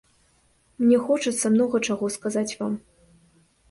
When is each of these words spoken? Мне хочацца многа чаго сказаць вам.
Мне 0.85 0.97
хочацца 1.11 1.53
многа 1.55 1.85
чаго 1.91 2.05
сказаць 2.19 2.57
вам. 2.65 2.73